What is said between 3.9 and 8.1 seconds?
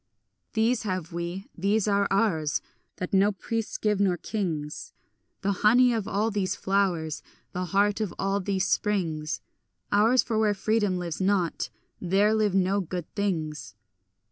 nor kings; The honey of all these flowers, The heart